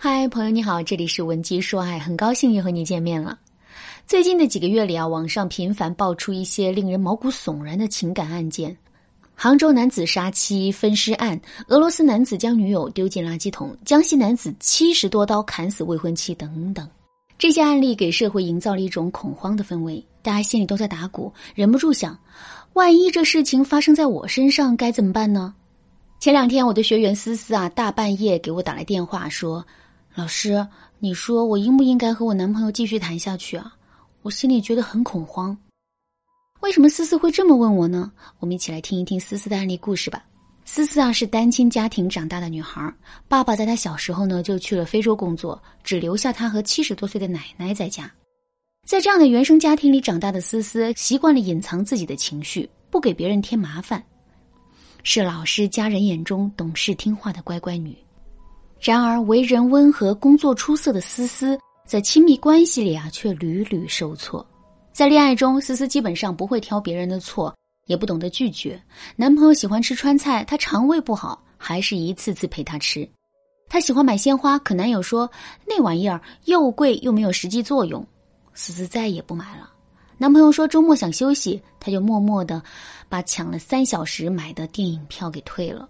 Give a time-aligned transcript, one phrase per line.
[0.00, 3.36] 嗨，朋友你好，这里是文姬说爱，很高兴又和你见面了。
[4.06, 8.76] 最近的几个月里啊，网上频繁爆出一些令人毛骨悚然的情感案件：
[9.34, 16.88] 杭州男子杀妻分尸案，俄罗斯男子将女友丢进垃圾桶，江西男子七十多刀砍死未婚妻等等。
[17.36, 22.16] 这些案例给社会营造了一种恐慌的氛围，大家心里都在打鼓，忍不住想：
[22.74, 25.52] 万一这事情发生在我身上，该怎么办呢？
[26.20, 29.66] 前两天，我的学员思思啊，大半夜给我打来电话说。
[30.18, 30.66] 老师，
[30.98, 33.72] 你说我应不应该和我男朋友继续谈下去啊？
[34.22, 35.56] 我心里觉得很恐慌。
[36.58, 38.10] 为什么思思会这么问我呢？
[38.40, 40.24] 我们一起来听一听思思的案例故事吧。
[40.64, 42.92] 思思啊是单亲家庭长大的女孩，
[43.28, 48.10] 爸爸在她小时候呢就去了非洲工作，只留下她和七十多岁的奶奶在家。
[48.88, 54.04] 在这样的原生家庭里长大的思思，习惯了隐藏自己的情绪，不给别人添麻烦，
[55.04, 57.96] 是老师家人眼中懂事听话的乖乖女。
[58.80, 64.46] 然而，为人温和、工作出色的思思，在亲密关系里啊，却屡屡受挫。
[64.92, 67.52] 在恋爱中，思思基本上不会挑别人的错，
[67.86, 68.80] 也不懂得拒绝。
[69.16, 73.08] 男朋友喜欢吃川菜，她肠胃不好，还是一次次陪他吃。
[73.68, 75.28] 她喜欢买鲜花，可男友说
[75.66, 78.06] 那玩意儿又贵又没有实际作用，
[78.54, 79.70] 思思再也不买了。
[80.16, 82.62] 男朋友说周末想休息，她就默默的
[83.08, 85.88] 把抢了三小时买的电影票给退了。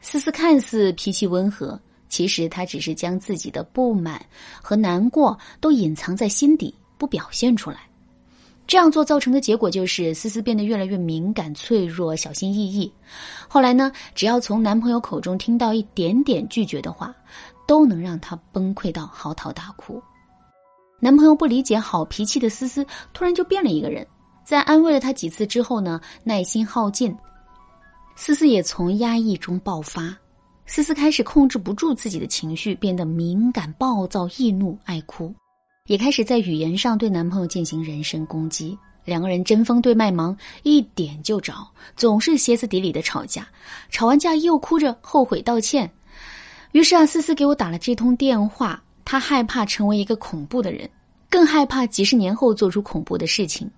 [0.00, 1.78] 思思看似脾气温和。
[2.08, 4.24] 其实他只是将自己的不满
[4.62, 7.80] 和难过都隐藏在心底，不表现出来。
[8.66, 12.92] 这样做造成的结果就是思思变得越来越敏感、脆弱、小心翼翼。
[13.48, 17.14] 后来呢，只要从男朋友口中听到一点点拒绝的话，
[17.66, 20.02] 都能让她崩溃到嚎啕大哭。
[21.00, 24.06] 男朋友不理解好脾气的思思，突然就变了一个人。
[24.44, 27.16] 在安慰了她几次之后呢，耐心耗尽，
[28.16, 30.14] 思思也从压抑中爆发。
[30.68, 35.34] 思思开始控制不住自己的情绪，变得敏感、暴躁、易怒、爱哭，
[35.86, 38.78] 也开始在语言上对男朋友进行人身攻击。
[39.02, 41.54] 两个人针锋对麦芒，一点就着，
[41.96, 43.48] 总是歇斯底里的吵架。
[43.88, 45.90] 吵完架又哭着后悔道歉。
[46.72, 48.80] 于是啊，思思给我打了这通电话。
[49.06, 50.88] 她害怕成为一个恐怖的人，
[51.30, 53.68] 更害怕几十年后做出恐怖的事情。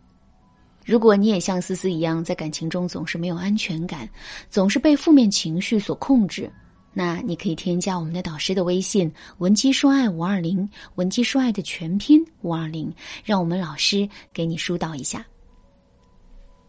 [0.84, 4.08] 如果你也像思思一样，在感情中总是没有安全感，
[4.50, 6.50] 总是被负面情绪所控制。
[6.92, 12.92] 那你可以添加我们的导师的微信“文姬说爱五二零”，文姬说爱的全拼五二零，
[13.24, 15.24] 让我们老师给你疏导一下。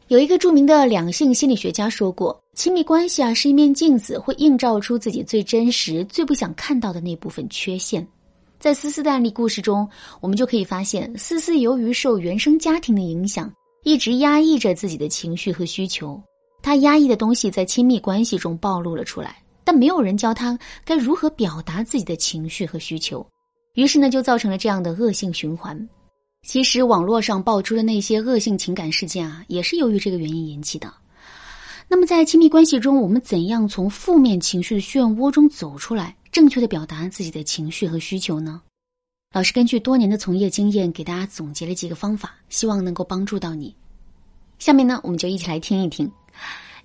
[0.10, 8.06] 有一个著名的两性心理学家说过，亲密关系啊是一面镜子，会映照出自己最真实、最不想看到的那部分缺陷。
[8.60, 9.90] 在思思的案例故事中，
[10.20, 13.52] 我们就可以发现，思思由于受原生家庭的影响，
[13.84, 16.22] 一直压抑着自己的情绪和需求，
[16.62, 19.41] 她压抑的东西在亲密关系中暴露了出来。
[19.64, 23.26] 但没有人教他该如何表达自己的情绪和需求，
[23.76, 25.90] 于是呢，就造成了这样的恶性循环。
[26.48, 30.92] 其实，网络上爆出的那些恶性情感事件啊，也是由于这个原因引起的。
[31.88, 38.62] 那么，在亲密关系中，我们怎样从负面情绪的漩涡中走出来，正确的表达自己的情绪和需求呢？
[39.34, 43.76] 老师根据多年的从业经验，给大家总结了几个方法，希望能够帮助到你。
[44.58, 46.12] 下面呢，我们就一起来听一听。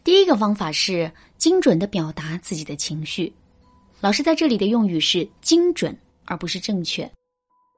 [0.07, 3.33] 第一个方法是精准的表达自己的情绪。
[4.01, 7.11] 老师在这里的用语是精准，而不是正确，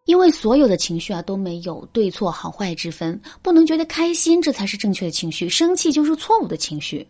[0.04, 7.08] 因为所有的情绪啊都没有对错好坏之分，不能觉得开心这才是正确的情绪，生气就是错误的情绪。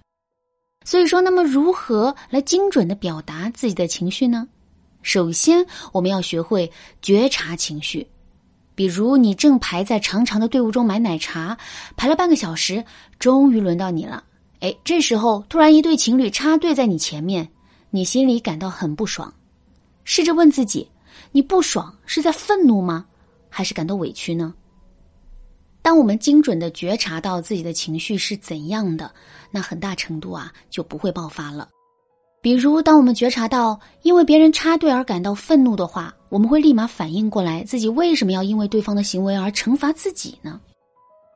[0.85, 4.47] 所以说，那么如何来精准的表达自己的情绪呢？
[5.03, 6.71] 首先，我们要学会
[7.03, 8.07] 觉察情绪。
[8.77, 11.59] 比如，你正排在长长的队伍中买奶茶，
[11.97, 12.85] 排了半个小时，
[13.19, 14.23] 终于轮到你了。
[14.61, 17.49] 哎，这时候突然一对情侣插队在你前面，
[17.91, 19.33] 你心里感到很不爽。
[20.05, 20.89] 试着问自己：
[21.33, 23.07] 你不爽是在愤怒吗？
[23.49, 24.53] 还是感到委屈呢？
[25.81, 29.11] 当我们精准的觉察到自己的情绪是怎样的，
[29.51, 31.69] 那很大程度啊就不会爆发了。
[32.43, 40.61] 比如，当我们觉察到因为别人插队而感到愤怒的话，我们会立马反应过来，自己为什么要因为对方的行为而惩罚自己呢？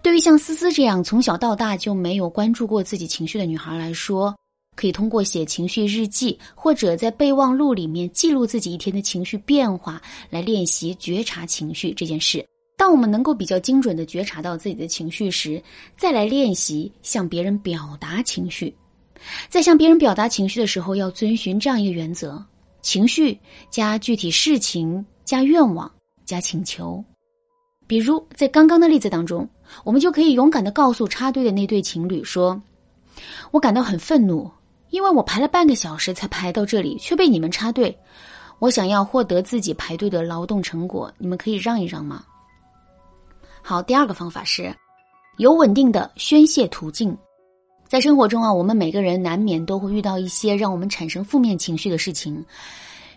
[0.03, 4.35] 对于像思思这样从小到大就没有关注过自己情绪的女孩来说，
[4.75, 12.45] 可以通过写情绪日记或者在备忘录里面记录自己一天的情绪变化，来练习觉察情绪这件事。
[12.77, 15.63] 当我们能够比较精准的觉察到自己的情绪时，
[15.97, 18.75] 再来练习向别人表达情绪。
[19.49, 22.45] 在向别人表达情绪的时候，要遵循这样一个原则：
[22.81, 23.39] 情绪
[23.71, 25.89] 加具体事情加愿望
[26.27, 27.05] 加请求。
[27.93, 29.47] 比如在刚刚的例子当中，
[29.85, 32.59] 我们就可以勇敢的告诉插队的那对情侣说
[33.53, 34.50] ：“我感到很愤怒，
[34.89, 37.94] 因为我排了半个小时才排到这里，却被你们插队。
[38.61, 42.25] 我想要获得自己排队的劳动成果，你们可以让一让吗？
[43.61, 44.75] 好，第二个方法是，
[45.37, 47.15] 有稳定的宣泄途径。
[47.87, 52.43] 在生活中啊，我们每个人难免都会遇到一些让我们产生负面情绪的事情，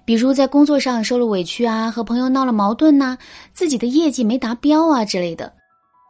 [0.06, 3.18] 比如在工作上受了委屈啊，和朋友闹了矛盾呐，
[3.54, 5.52] 自己的业绩没达标啊之类的。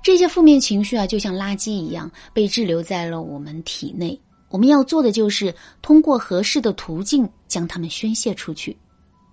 [0.04, 4.20] 这些负面情绪啊，就像垃圾一样被滞留在了我们体内。
[4.50, 8.78] 我们要做的就是通过合适的途径将它们宣泄出去。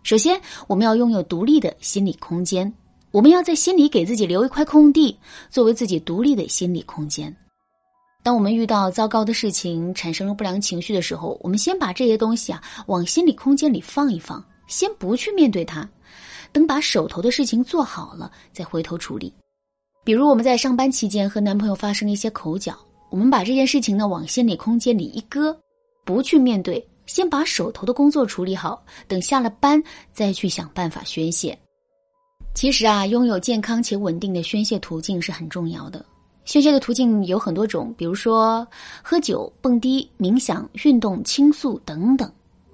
[0.04, 2.72] 首先，我们要拥有独立的心理空间，
[3.10, 5.16] 我们要在心里给自己留一块空地，
[5.50, 7.36] 作为自己独立的心理空间。
[8.24, 15.86] 当我们遇到糟糕的事情，产生了不良情绪的时候，我们先把这些东西啊往心理空间里放一放，先不去面对它，
[16.50, 19.30] 等把手头的事情做好了再回头处理。
[20.02, 22.74] 比如我们在上班期间和男朋友发生了一些口角，
[23.10, 25.54] 我们把这件事情呢往心理空间里一搁，
[26.06, 29.80] 不去面对，先把手头的工作处理好，等下了班
[30.14, 31.56] 再去想办法宣泄。
[32.54, 36.02] 其实啊，拥有健康且稳定的宣泄途径是很重要的。
[36.46, 38.66] 宣泄的途径有很多种，比如说
[39.02, 42.32] 喝酒、蹦迪、冥想、运动、倾诉等等。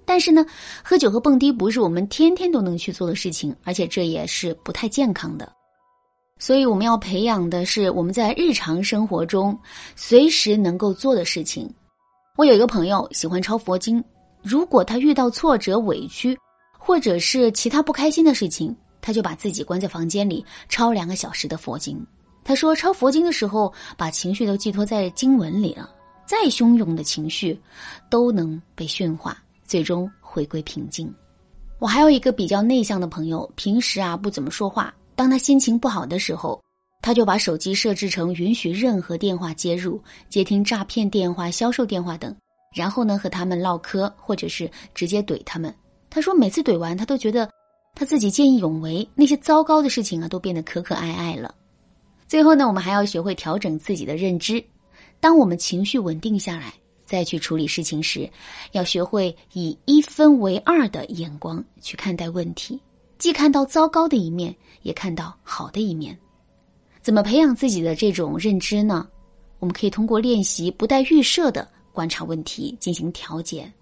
[0.09, 0.43] 但是呢，
[0.83, 5.53] 喝酒和蹦迪不是我们天天都能去做的事情，而且这也是不太健康的。
[6.39, 9.59] 所以我们要培养的是我们在日常生活中
[9.97, 11.71] 随时能够做的事情。
[12.39, 14.03] 我有一个朋友喜欢抄佛经，
[14.43, 16.35] 如果他遇到挫折、委屈，
[16.79, 22.03] 或者是其他不开心的事情，他就把自己关在房间里抄两个小时的佛经。
[22.45, 25.91] 他说：“抄佛经的时候，把情绪都寄托在经文里了，
[26.27, 27.61] 再汹涌的情绪
[28.09, 29.37] 都能被驯化，
[29.69, 31.09] 最终回归平静。”
[31.79, 34.93] 我还有一个比较内向的朋友，平时啊不怎么说话。
[35.15, 36.61] 当他心情不好的时候，
[37.01, 42.35] 他就把手机设置成允许任何电话接入，接听诈骗电话、销售电话等，
[42.75, 45.73] 然后呢和他们唠嗑，或者是直接怼他们。
[46.11, 47.49] 他说每次怼完，他都觉得
[47.95, 51.55] 他自己见义勇为，那些糟糕的事情啊都变得可可爱爱了。
[52.27, 54.63] 最后呢，我们还要学会调整自己的认知。
[55.21, 56.75] 当我们情绪稳定下来，
[57.09, 58.31] 再去处理事情时，
[58.73, 62.79] 要学会以一分为二的眼光去看待问题，
[63.17, 66.17] 既看到糟糕的一面，也看到好的一面。
[67.01, 69.09] 怎么培养自己的这种认知呢？
[69.59, 73.73] 我们可以通过练习不带预设的观察问题，进行调节。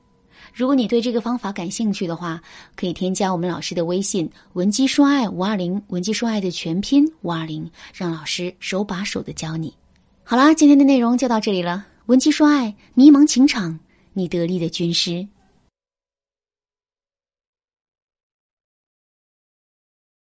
[0.55, 2.41] 如果你对这个方法感兴趣的话，
[2.77, 9.75] 可以添加我们老师的微信“文姬说爱五二零”，文姬说爱的全拼五二零，让老师手把手的教你。
[10.23, 11.85] 好啦，今天的内容就到这里了。
[12.07, 13.81] 文姬说爱，迷茫情场，
[14.13, 15.27] 你得力的军师。